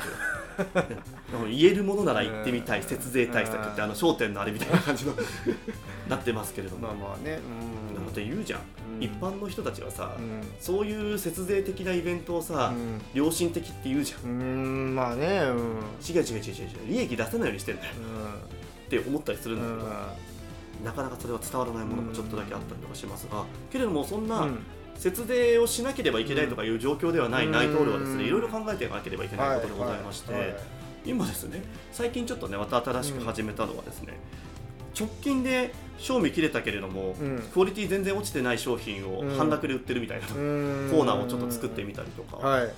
[1.50, 2.86] 言えるものなら行ってみたいうん。
[2.86, 5.14] 節税対策ってあの商店のあれみたいな感じの
[6.10, 7.40] なってますけれども、まあまあね。
[7.94, 8.62] なので言うじゃん、
[8.98, 9.04] うん。
[9.04, 10.42] 一般の人たちはさ、うん。
[10.60, 13.02] そういう節税的なイベントをさ、うん。
[13.14, 14.30] 良心的って言うじゃん。
[14.30, 14.44] うんう
[14.92, 15.58] んまあねうん。
[16.08, 16.44] 違う違う違う違う違う。
[16.88, 17.94] 利益出せないようにしてんだよ。
[18.86, 19.90] って思ったりするんだけど、
[20.84, 24.60] なかなかそれは伝わらないものもちょっとだけあったりとかしますが、けれどもそんな、うん
[24.98, 27.52] 節税をしなければいけないとかいう状況ではないうん。
[27.52, 30.62] ナイトオールはですねいろいろ考えていかなければいけないことでございまして、はいはいはい。
[31.06, 34.14] 今ですね最近ちょっとねまた新しく始めたのはですね、
[34.98, 37.40] 直近で賞味切れたけれども、うん。
[37.54, 39.38] クオリティ全然落ちてない商品をうん。
[39.38, 42.74] 半額で売ってるみたいな、ココーナーをちょっと作ってみたりとか、はい。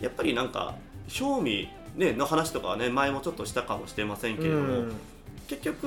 [0.00, 0.74] やっぱりなんか
[1.08, 4.92] 賞味、ね、の話とかはね前もちょっとしたかもしれませんけれども、うん。
[5.48, 5.86] 結局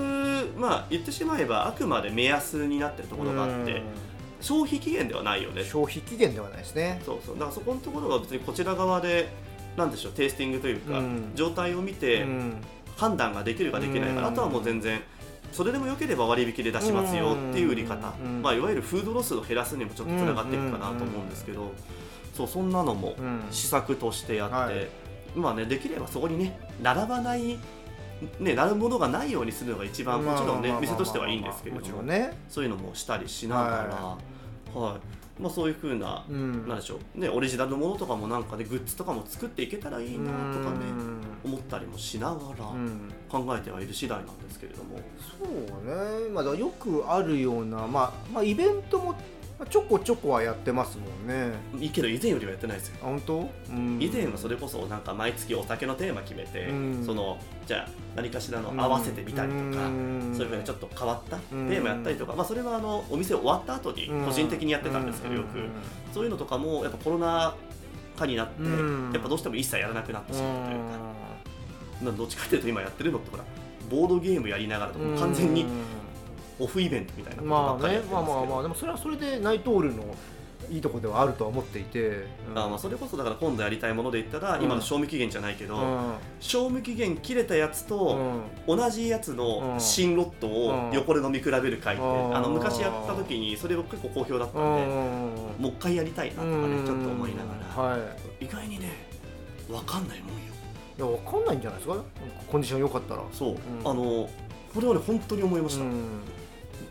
[0.57, 3.81] まあ言ってしまえばあくまで目安になってるところがあって、
[4.43, 5.63] 消費期限ではないよね。
[5.63, 7.01] 消費期限ではないですね。
[7.05, 7.35] そうそう。
[7.35, 9.29] だからそこのところは別にこちら側で
[9.77, 11.31] なんでしょうテイスティングというか、うん。
[11.33, 12.61] 状態を見てうん。
[12.97, 15.01] 判断ができるかできないか、うんあとはもう全然
[15.51, 18.41] それでも良ければ割引で出しますよっていう売り方、うん。
[18.41, 21.71] まあ、いわゆるフードロスを減らすにもちょっとつながっていくかなと思うんですけど、
[22.35, 23.41] そうそんなのもうん。
[23.49, 24.87] 施策としてやって、はい。
[25.35, 27.57] まあねできればそこにね並ばない
[28.39, 32.37] ね、なるものがないようにするのが一番もちろんね店としてはいいんですけれどもね。
[32.47, 34.17] そういうのもしたりしながら、
[34.73, 34.99] ははい。
[35.41, 36.67] まあ、そういうふうな、うん。
[36.67, 37.19] なんでしょう。
[37.19, 40.85] ねオリジナルのものとかもなんかねグッズとかも作っていけたらいいなとかね
[41.43, 41.51] うん。
[41.51, 43.09] 思ったりもしながらうん。
[43.29, 44.99] 考えてはいる次第なんですけれども、
[45.39, 49.21] そうね、まあ、よくあるような、まあまあ、イベントもまあ
[49.69, 51.53] ちょこちょこはやってますもんね。
[51.79, 52.97] いいけど以前よりはやってないですよ。
[53.01, 53.97] あ本当、うん。
[54.01, 57.03] 以前はそれこそなんか毎月お酒のテーマ決めて、うん。
[57.05, 60.33] そのじゃあ何かしらの合わせてみたりとか、ん。
[60.35, 61.69] そういうふうにちょっと変わったテうん。
[61.69, 65.47] ーマやったりとか、まあ、それはあのお店終わった後に個人的にやってたんですけど、よく。
[66.13, 67.55] そういうのとかもやっぱコロナ
[68.17, 69.11] 禍になって、うん。
[69.13, 70.97] やっぱどうしても一切やらなくなってしまうというか、
[72.01, 73.43] うまあどっちかというと今やってるのってほら
[73.89, 75.65] ボードゲームやりながらとかん完全に
[76.63, 80.03] オフイベントみたいなまあねますけど、まあまあまあでもそれはそれでナイトールの
[80.71, 82.57] いいとこではあるとは思っていて、うん。
[82.57, 84.63] あまあそれこそだから今度やりたいもので言ったら、うん。
[84.63, 86.13] 今の賞味期限じゃないけど、うん。
[86.39, 88.41] 賞味期限切れたやつうと、ん。
[88.65, 92.35] 同じやつのうん新ロットを横で飲み比べる会って、うん。
[92.35, 94.85] あの昔やった時にそれ結構好評だったんで、
[95.59, 97.97] もう一回やりたいなとかね、ちょっと思いながら、は
[98.39, 98.45] い。
[98.45, 98.89] 意外にね
[99.67, 100.37] 分かんないもんよ。
[100.97, 101.95] いやわかんないんじゃないですか？
[102.47, 103.23] コンディション良かったら。
[103.33, 103.57] そう、ん。
[103.83, 104.29] あの
[104.73, 106.21] これはね本当に思いました、うん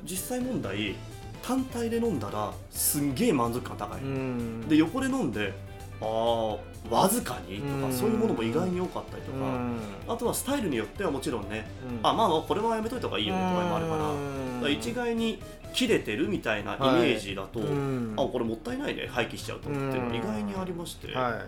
[0.05, 0.95] 実際問題
[1.43, 4.69] 単体で飲んだらすんげえ満足感高い、うん。
[4.69, 5.53] で横で飲んで
[6.01, 7.93] ああわずかにとか、うん。
[7.93, 9.79] そういうものも意外に多かったりとか、うん。
[10.09, 11.99] あとはスタイルによってはもちろんね、うん。
[12.03, 14.73] あまあまあこれはやめといた方がいいよねとかもあるから,、うん。
[14.73, 15.41] 一概に
[15.73, 18.15] 切れてるみたいなイメージだと、うん。
[18.17, 21.43] あこれもったいないね廃棄しちゃうとっていうのが意外にありまして、は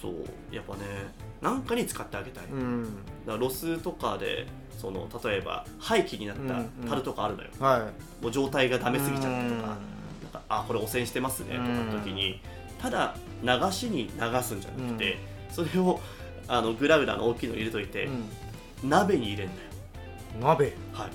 [0.00, 0.14] そう。
[0.50, 0.80] やっぱね
[1.40, 2.54] なんかに使ってあげたい、だか
[3.26, 4.46] らロスとかで
[4.78, 8.22] その例えば廃棄になった樽とかあるのよ、はい。
[8.22, 9.60] もう状態がダメすぎちゃってとか,、うん。
[9.60, 9.76] なん
[10.32, 11.56] かあこれ汚染してますね。
[11.56, 12.40] とかの時に、
[12.80, 15.18] ただ流しに流すんじゃなくて、
[15.50, 16.00] それを
[16.48, 18.08] あのグラグラの大きいの入れといて、
[18.82, 19.58] 鍋に入れんだよ。
[20.36, 20.76] うん鍋？
[20.92, 21.10] はい。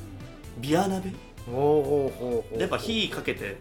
[0.60, 1.12] ビア鍋？
[1.52, 3.58] おおやっぱ火かけて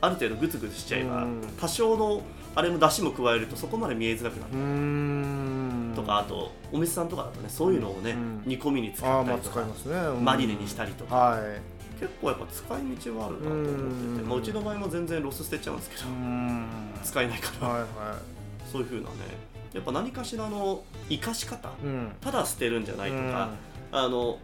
[0.00, 1.40] ある程度グツグツしちゃえば、うん。
[1.58, 2.22] 多少の
[2.54, 5.94] あれの出汁も加えるとそこまで見えづらくなる。
[5.94, 9.96] とかあとお店さんとかだとねそういうのをね、うん煮込みに使ったりとか、ますね。
[9.96, 10.24] うん。
[10.24, 11.60] マリネにしたりとか、はい。
[12.00, 16.66] 結構やっぱ使い道はあるなと思ってて、うんまあ、うちの場合も全然ロス捨てちゃうんですけど、うん。
[17.02, 17.86] 使えないから、はいは
[18.70, 19.08] そういう風なね。
[19.72, 22.12] やっぱ何かしらの生かし方いうん。
[22.20, 23.50] ただ捨てるんじゃないとか、
[23.92, 24.38] あの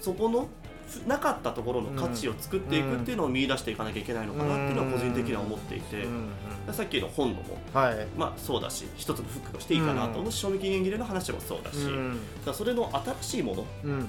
[0.00, 0.59] そこのふ
[1.06, 6.28] なかったところの価値を作っていくっていうのを見出していかなきゃいけないのかなっていうのは個人的には思っていて、うん
[6.72, 8.06] さっきの本のもはい。
[8.16, 10.20] まあそうだし一つのフックとしていいかなと。
[10.20, 11.96] 思うし、賞味期限切れの話もそうだし、だか
[12.46, 12.88] らそれの
[13.20, 14.00] 新しいものうん。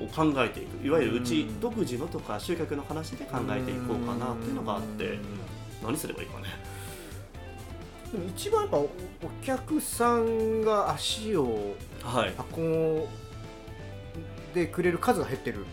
[0.00, 0.86] を考えていく。
[0.86, 1.60] いわゆるうちうん。
[1.60, 5.20] 独自のとか集客の話で考えていこうかなっていうのがあってうん。
[5.82, 6.46] 何すればいいかね。
[8.12, 8.90] でも一番やっぱおお
[9.42, 12.32] 客さんが足をはい。
[12.56, 13.04] 運ん
[14.54, 15.66] でくれる数が減ってる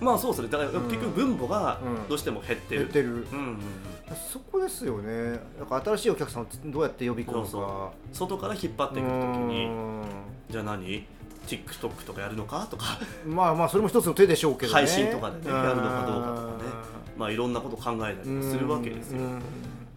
[0.00, 0.48] まあそうですね。
[0.48, 2.08] だからうん結局分母がうん。
[2.08, 3.26] どうしても減ってる、減ってる。
[4.30, 5.40] そこですよね。
[5.58, 7.90] だから新しいお客さんをどうやって呼び込むか。
[8.12, 9.72] 外から引っ張ってくるときにう
[10.50, 11.06] じゃあ何
[11.46, 12.84] ？TikTok とかやるのかとか。
[13.26, 14.80] ん まあまあそれも一つの手でしょうけどね。
[14.80, 16.70] 配信とかでねやるのかどうかとかね。
[17.16, 19.18] まあいろんんなこと考えたりもするわけですよ。
[19.18, 19.42] うん。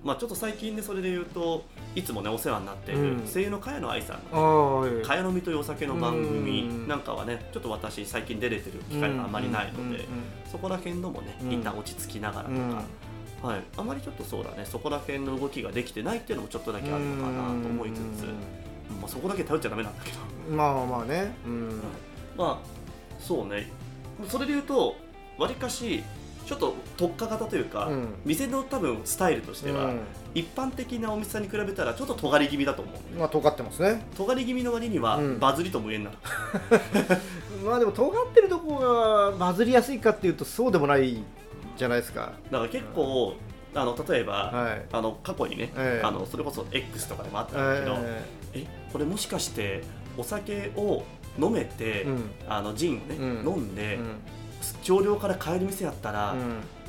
[0.04, 1.64] まあちょっと最近でそれで言うと
[1.95, 3.27] いつもねお世話になっているうん。
[3.27, 5.06] 声優の茅野愛さんあのーはい。
[5.06, 6.88] 茅飲みというお酒の番組うん。
[6.88, 10.06] なんかはねちょっと私最近出れてる機会があまりないので
[10.51, 11.51] そこら辺のもねうん。
[11.51, 12.71] 一旦落ち着きながらとうん。
[12.71, 12.84] か
[13.41, 18.23] はい、あまりちょっとそうだねそこら辺の動きができてないっていうのもちょっとだけあるのかなと思いつつ、
[19.01, 20.19] まあ、そこだけ頼っちゃダメなんだけど、
[20.56, 21.34] まあまあね。
[21.43, 21.82] うん。
[22.38, 23.67] まあそうね。
[24.27, 24.95] それで言うと
[25.39, 26.04] わりかし
[26.52, 28.08] ちょっと特化型というか、うん。
[28.26, 30.00] 店の多分スタイルとしては、うん。
[30.36, 33.18] 一般的なお店さんに比べたらちょっと尖り気味だと思う。
[33.18, 34.06] まあ尖ってますね。
[34.18, 35.40] 尖り気味の割にはうん。
[35.40, 36.12] バズりとも言えんな、
[37.64, 41.24] まあでも尖ってるとこがバズりやすいかっていうとそうでもない
[41.78, 42.34] じゃないですか。
[42.52, 43.36] だから結構
[43.74, 44.86] あの例えば、はい。
[44.92, 46.06] あの過去にね、ええ。
[46.06, 48.22] あのそれこそ X とかでもあったんだけど、え
[48.56, 48.68] え。
[48.92, 49.84] これもしかして
[50.18, 51.06] お酒を
[51.40, 52.30] 飲めて、えうん。
[52.50, 53.48] あのジンをね、うん。
[53.48, 54.40] 飲んで、うん
[54.82, 56.36] 少量から買える店やったら、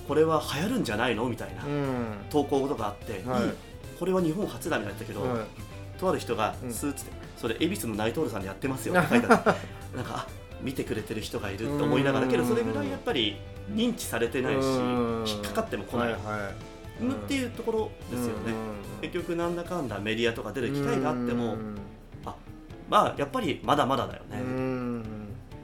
[0.08, 1.28] これは流行るんじゃないの？
[1.28, 2.04] みたいな、うん。
[2.30, 3.42] 投稿とかあって、はい。
[3.42, 3.54] うん。
[3.98, 5.98] これは日本初だみたいなやったけど、はい。
[5.98, 6.72] とある人がうん。
[6.72, 9.50] スーツで、それ恵比寿のナイトールさんでやってますよって書いてあって
[9.96, 10.26] なんかあ
[10.60, 12.30] 見てくれてる人がいるって思いながらうん。
[12.32, 13.36] けどそれぐらいやっぱり
[13.72, 15.24] 認知されてないしうん。
[15.26, 17.10] 引っかかっても来ない、はいはい。
[17.10, 18.52] っていうところですよね、
[19.00, 21.56] 結局なんだかんだメディアとか出る機会があっても、
[22.88, 24.61] まあやっぱりまだまだだよね、うん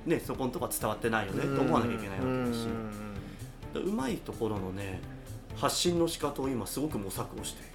[0.08, 2.66] ねそこのとこは伝わってないよねと思わなきゃいけないわけだし、
[3.74, 3.82] うん。
[3.90, 5.00] うまいところのね
[5.56, 7.68] 発信の仕方を今すごく模索をしている。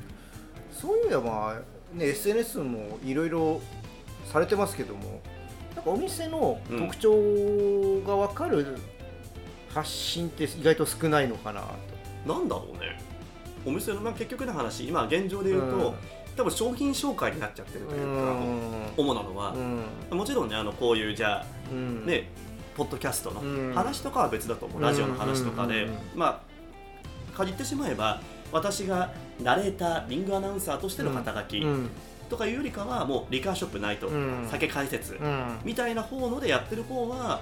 [0.71, 1.61] そういう意味ではま
[1.95, 3.61] あね SNS もいろいろ
[4.25, 5.21] されてますけども
[5.75, 8.77] なんかお店の特徴が分かる
[9.69, 11.61] 発信って意外と少ないのかな
[12.25, 12.99] と、なんだろうね。
[13.65, 15.93] お店の、まあ、結局の話今現状で言うと、うん。
[16.35, 18.35] 多分商品紹介になっちゃってるというか、
[18.97, 19.53] 主なのは。
[20.11, 20.17] う、ん。
[20.17, 22.05] もちろんねあのこういうじゃあうん。
[22.05, 22.29] ね
[22.75, 23.73] ポッドキャストのうん。
[23.73, 26.53] 話とかは別だと思う、ラジオの話とかで、うんまあ
[27.35, 31.89] 限ってしまえば私がナレーターリングアナウンサーとしての肩書きうん。
[32.29, 34.47] とかいうよりかはもうリカーショップナイト、うん。
[34.49, 35.57] 酒解説うん。
[35.63, 37.41] みたいな方のでやってる方は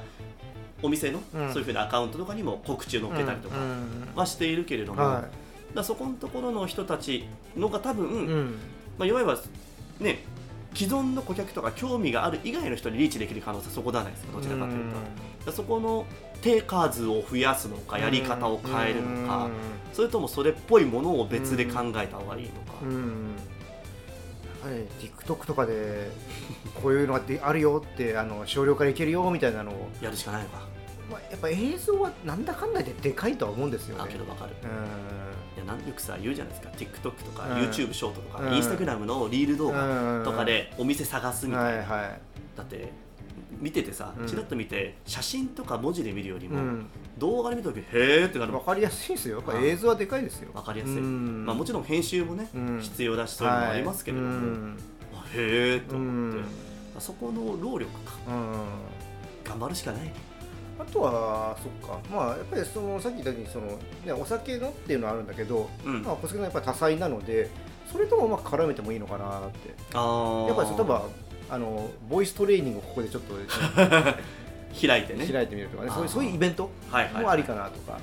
[0.82, 1.50] お店のうん。
[1.50, 4.12] そういうふうなアカウントとかにも告知を載っけたりとかうん。
[4.16, 5.30] はしているけれども、はだか
[5.76, 8.58] らそこのところの人たちのが多分、
[8.98, 9.38] まあ、いわゆる
[10.00, 10.24] ね
[10.74, 14.32] 既存の顧客とか興味がある以外の人にリーチできる可能性はそこじゃないですか。
[14.34, 14.94] どちらかという
[15.46, 15.52] と。
[15.52, 16.06] そこの
[16.42, 19.50] 手数を増やすのかやり方を変えるのか
[19.94, 22.86] それともそれっぽいものを別で考えた方がいいのか。
[24.64, 26.12] はり TikTok とかで
[26.82, 30.68] こういうのがであるよってあの少量からいけるよみたいなのを、やるしかないのか。
[31.10, 34.04] まあ、やっぱ映像はなんだかんだででかいとは思うんですよね。
[34.06, 34.56] あけど分かる。
[34.64, 34.70] うん。
[34.70, 34.74] い
[35.66, 36.70] やなんよくさ言うじゃないですか。
[36.78, 37.54] TikTok とかうん。
[37.58, 38.50] YouTube ショートとかうん。
[38.50, 40.24] Instagram のリール動画うん。
[40.24, 42.18] とかでお店探すみたいな、はいは
[42.56, 42.92] だって
[43.60, 44.28] 見ててさうん。
[44.28, 46.86] ちらっと見て写真とか文字で見るよりも、いうん。
[47.18, 48.52] 動画で見た時へーってなる。
[48.52, 49.38] 分かりやすいですよ。
[49.38, 50.52] やっぱ映像はでかいですよ。
[50.54, 51.46] 分かりやすい、うん。
[51.46, 52.80] まあ、もちろん編集もね、うん。
[52.82, 55.38] 必要だしそういうのもありますけれども、はい。
[55.38, 56.44] へえとう思って、ん。
[57.00, 58.14] そこの労力か。
[58.28, 58.54] うん。
[59.44, 60.04] 頑張るしかない。
[60.04, 60.31] ね
[60.82, 62.00] あとはそっか。
[62.12, 63.68] まあやっぱりそのさっき言ったようにその、
[64.06, 66.02] ね、お酒のっていうのはあるんだけど、うん。
[66.02, 67.50] まあ、小酒のやっぱり多彩なので
[67.92, 69.76] それともうまく絡めてもいいのかなって。
[69.94, 71.06] あやっぱり例えば
[71.50, 73.36] あのボイストレーニングをここでちょっと、
[74.88, 75.28] 開いてね。
[75.28, 75.92] 開いてみるとかね。
[75.92, 78.00] そういうそういうイベントはいはい、もありかなとか、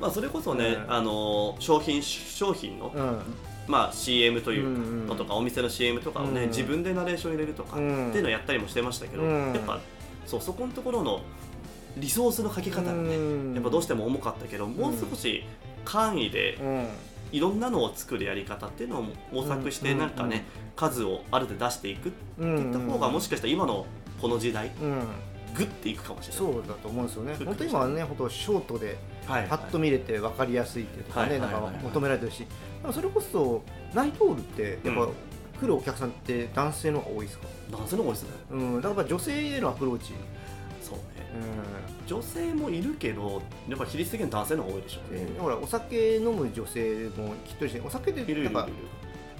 [0.00, 0.92] まあ、それこそね、うん。
[0.92, 3.20] あの商品商品の、うん。
[3.68, 9.52] まあ、CM というか、うんのとかお店の CM とかをね、うん自分でナレーション入れるとか、うんっていうのをやったりもしてましたけど、うん。
[9.54, 9.78] やっぱ
[10.26, 11.20] そうそこのところの
[11.98, 13.54] リソースのかけ方がね、うん。
[13.54, 15.44] やっぱどうしても重かったけど、もう少し
[15.84, 16.86] 簡易でうん。
[17.30, 19.98] いろんなのを作るやり方っていうのを模索してうん。
[19.98, 20.44] なんかね、
[20.76, 23.86] 数をある程度出していくってうんいった方がもしかしたら今の
[24.20, 25.02] この時代うん。
[25.54, 26.38] グッていくかもしれない。
[26.38, 27.34] そうだと思うんですよね。
[27.44, 32.46] 本当今はね本当ショートでパッと見れて分かりやすいっていうとかね、なんか求められてるし、
[32.92, 33.62] それこそ
[33.94, 35.12] ナイトオールってやっぱ、うん
[35.58, 38.28] 来るお客さんって男性の方が多いですか、男性の方が多いですね。
[38.52, 40.12] うん、だから女性へのアプローチ、
[40.88, 41.04] そうね。
[42.06, 45.22] う女性もいるけど、やっぱ比率的に男性の方が多いでしょうね。
[45.22, 48.68] んでほらお酒飲む女性もきっとりしてお酒でなんか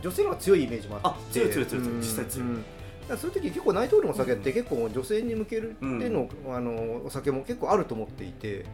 [0.02, 1.18] 女性の方が強いイメージもあって。
[1.18, 2.00] あ強い強い強い強いうん。
[2.00, 2.48] 実際強い。
[2.48, 2.56] うん。
[2.56, 2.66] だか
[3.14, 8.66] らそういう時結構ナイトオールのお酒って結構女性に向けるっていうの、あのお酒も結構あると思っていて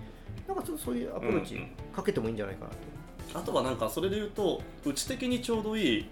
[0.48, 1.68] なんかちょっとそういうアプローチうんうん。
[1.94, 2.76] かけてもいいんじゃないかなと。
[3.38, 6.06] あとはなんかそれで言うと、うち的にちょうどいい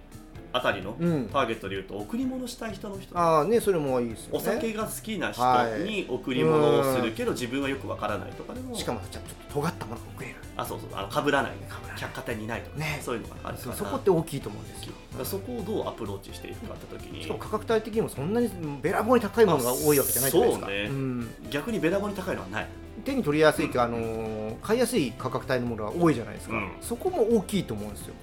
[0.53, 1.29] あたりのうん。
[1.33, 3.19] ターゲットで言うと、贈り物したい人の人。
[3.19, 4.39] ああねそれもいいですよね。
[4.39, 5.81] お酒が好きな人はい。
[5.83, 8.75] に贈り物をするけど自分はよくわからないとかでも。
[8.75, 10.37] しかもちょっと尖ったものが送れる。
[10.57, 10.91] あそうそう。
[10.93, 11.53] あの被らない。
[11.53, 12.01] 被らない。
[12.01, 13.01] 百貨店にないとか、ね。
[13.03, 13.77] そういうのがあるから。
[13.77, 14.93] そこって大きいと思うんですよ。
[15.25, 17.23] そこをどうアプローチしていくかって時に。
[17.23, 18.51] しかも価格帯的にもそんなに
[18.83, 20.67] べらぼうに高いものが多いわけじゃないじゃないですか。
[20.67, 20.89] そうね。
[20.89, 21.29] ん。
[21.51, 22.69] 逆にべらぼうに高いのはない。
[23.05, 26.71] 手に取りやすいか、あのー買いやすい価格帯のものが多いじゃないですか、うん。
[26.81, 28.15] そこも大きいと思うんですよ。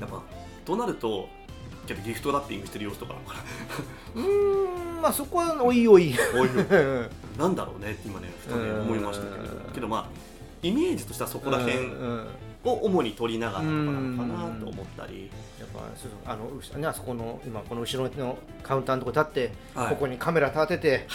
[0.00, 0.22] やっぱ
[0.64, 1.28] となると
[1.86, 3.14] けどギフトラッピングしてる様子とか
[4.14, 6.10] うーんまあそこはおいおい。
[6.12, 6.48] なこうい。
[6.48, 9.54] ううんなんだろうねって今ねふとね思いましたけど。
[9.54, 9.72] うん。
[9.74, 10.06] けどまあ
[10.62, 12.26] イメージとしてはそこら辺うん
[12.64, 15.28] を主に取りながらとかなのかなと思ったり。
[15.58, 19.88] やっぱそうあのあそこの今この後ろのカウンターのとこ立って、はい。
[19.90, 21.06] ここにカメラ立てて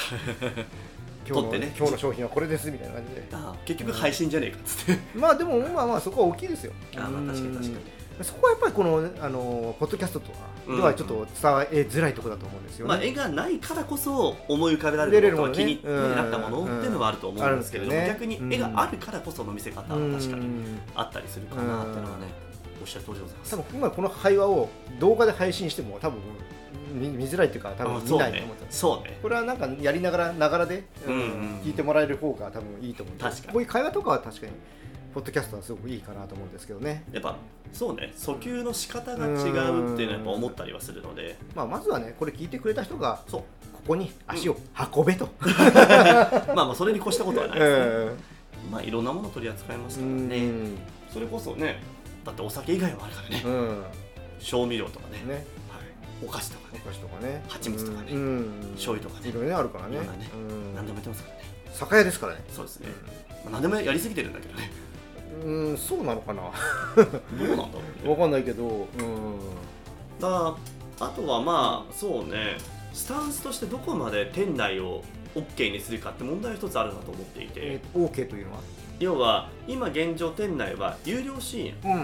[1.29, 1.73] 今日ね。
[1.77, 3.27] 今日の商品はこれですみたいな感じで。
[3.31, 5.01] あ結局配信じゃねえかっつって。
[5.17, 6.73] まあでもまあまあそこは大きいですよ。
[6.97, 7.75] あまあ確かに確かに。
[7.75, 11.25] うんそこはやっぱりこのあのポッドキャストとかではちょっと伝
[11.71, 18.07] えづらいところだと思うんですよね、まあ、絵がないからこそ思い浮かべられるものとか気になったものっていうのはあると思うんですけれども、うん。
[18.07, 20.79] 逆に絵があるからこその見せ方は確かにうん。
[20.95, 22.27] あったりするかなっていうのはね、
[22.81, 23.51] おっしゃる通りでございます。
[23.51, 26.19] 多分今この会話を動画で配信しても多分
[26.93, 29.19] 見見づらいっていうか多分見ないと思った、そうね。
[29.21, 31.61] これはなんかやりながらながらで、うんうん。
[31.63, 33.23] 聞いてもらえる方が多分いいと思うんで。
[33.23, 33.53] 確かに。
[33.53, 34.53] こういう会話とかは確かに
[35.17, 37.35] ポッドキャストはすごくいいかなと思うんですけどね、やっぱ
[37.73, 38.13] そうね。
[38.15, 41.39] 訴求の仕方が違うっていうのはやっぱ思ったりはするので。
[41.55, 43.41] まあ、まずはねこれ聞いてくれた人がそう。
[43.73, 44.57] ここに足を
[44.95, 45.27] 運べと、
[46.53, 47.85] まあまあそれに越したことはないですね、
[48.65, 48.71] うん。
[48.71, 50.77] まあいろんなもの取り扱いますからうねん。
[51.11, 51.81] それこそね
[52.23, 53.41] だってお酒以外もあるからね。
[53.43, 53.83] うん。
[54.39, 55.23] 調味料とかね。
[55.27, 55.33] ね。
[55.33, 55.45] はい、
[56.23, 56.81] お菓子とかね。
[56.85, 57.43] お菓子とかね。
[57.47, 58.11] 蜂蜜とかね。
[58.11, 58.19] うん。
[58.19, 58.71] うん。
[58.75, 59.29] 醤油とかね。
[59.29, 59.99] いろいろねあるからね。
[59.99, 60.05] ね。
[60.35, 60.75] うん。
[60.75, 61.43] 何でもやってますからね。
[61.73, 62.43] 酒屋ですからね。
[62.49, 62.89] そうですね、
[63.45, 64.69] まあ、何でもやりすぎてるんだけどね
[65.43, 66.41] うん、うんそうなのかな。
[66.95, 67.67] どうなんだろ
[68.03, 68.09] うね。
[68.09, 68.87] わかんないけどうん。
[70.19, 70.55] だ
[70.99, 72.57] あとはまあそうね。
[72.93, 75.03] スタンスとしてどこまで店内を
[75.35, 78.59] OK にするかって問題は一つあるなと思っていて、えー、OK というのは？
[78.99, 81.95] 要は今現状店内は有料シーン。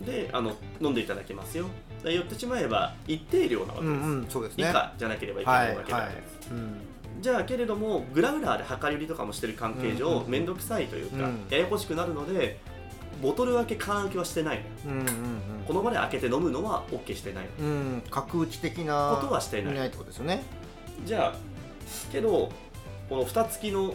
[0.00, 0.06] うん。
[0.06, 1.66] であの飲んでいただけますよ。
[2.02, 6.80] で言ってしまえば一定量なわけです、うんうんそうです以ね下じゃなければいけなはいいわけなはいんです、うん
[7.22, 10.30] じゃあけれどもグラウラーで量り売りとかもしてる関係上うんうんうん。
[10.30, 11.46] 面倒くさいというか、うん。
[11.48, 12.58] ややこしくなるので
[13.22, 14.64] ボトル開け缶開けはしてないの。
[14.64, 15.06] ようんうん
[15.66, 17.66] この場で開けて飲むのは OK してないの。
[17.66, 17.70] うん。
[17.70, 19.74] うん角打ち的なことはしてない。
[19.74, 20.42] ないってことですよね。
[21.06, 21.34] じゃあ
[22.10, 22.50] けど
[23.08, 23.94] この蓋付きの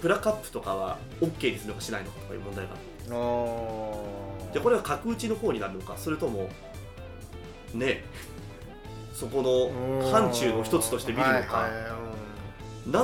[0.00, 2.80] プラカップとかは OK にするのかしないのかとかいう問題がある。
[3.10, 6.48] あでこれは角打ちの方になるのかそれとも
[7.74, 8.04] ね
[9.14, 12.07] そこの範疇の一つとして見るのか、な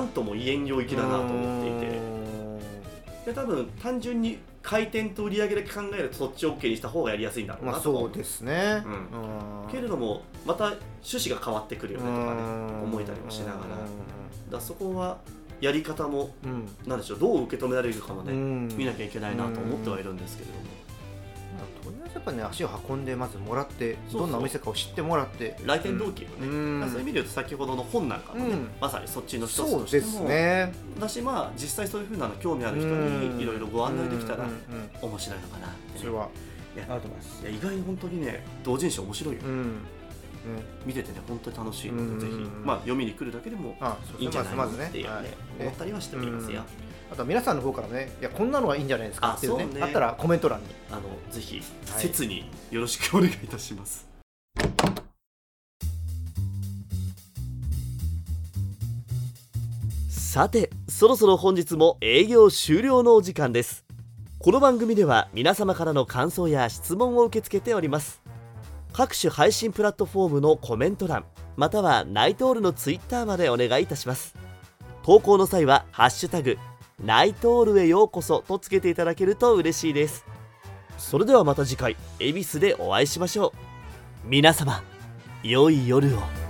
[0.00, 2.14] んとも言えん領域だなと思っていて。
[3.26, 8.82] で多分単純に回転と売り上げだけ考えるとそっち OK にした方がやりやすいんだろうまあなと思そうですね。
[8.84, 9.64] うん。
[9.64, 9.70] うん。
[9.70, 12.42] けれどもまた趣旨が変わってくるよねとかね
[12.82, 13.64] 思えたりもしながら。
[14.50, 15.18] だそこは
[15.60, 16.68] やり方もうん。
[16.86, 18.68] なんでしょうどう受け止められるかもね、うん。
[18.76, 20.60] 見なきゃいけないなと思ってはいるんですけれども、
[21.82, 25.56] とりあえずやっぱね足を運んでまずもらってどんなお店かを知ってもらって。
[25.64, 26.88] 来店動機をね、うん。
[26.90, 28.68] そういう意味で言うと先ほどの本なんかもね、うん。
[28.80, 29.84] まさにそっちの一つとしても。
[29.84, 30.72] ですね。
[31.00, 33.36] だしまあ実際そういうふうなの興味ある人うん。
[33.36, 36.28] にいろいろご案内できたらうんうん面白いのかなってね、それは。
[36.74, 39.62] いやあると思いますいや意外に本当にね同人誌面白いよ、うん。
[39.72, 39.78] ね。
[40.84, 43.76] 見ててね本当に楽しいのうんでぜひ、まあ、読みに来るだけでも
[44.18, 45.26] いいんじゃないのまずまずっていうね,、はい
[45.60, 46.62] 思ったりはしておりますよ、
[47.10, 49.82] あとは皆さんの方からねいやこんなのがいいんじゃないですかっていうねね。
[49.82, 50.66] あったらコメント欄に。
[50.90, 51.62] あのぜひ
[51.92, 52.00] はい。
[52.02, 54.08] 切によろしくお願いいたします、
[60.08, 63.84] さてそろそろ本日も営業終了のお時間です。
[64.38, 68.22] この番組では皆様からの感想や質問を受け付けております。
[68.92, 71.24] 各種配信プラットフォームのコメント欄
[71.56, 74.34] またはナイトオールのツイッターまでお願いいたします。
[75.04, 76.58] 投稿の際は「ハッシュタグ
[77.02, 80.24] ナイトオールへようこそ」とつけていただけると嬉しいです。
[80.98, 84.28] それではまた次回恵比寿でお会いしましょう。
[84.28, 84.82] 皆様
[85.42, 86.43] 良い夜を。